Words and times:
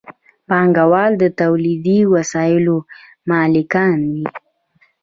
پانګوال 0.47 1.11
د 1.21 1.23
تولیدي 1.41 1.99
وسایلو 2.13 2.77
مالکان 3.29 3.97
وي. 4.11 4.25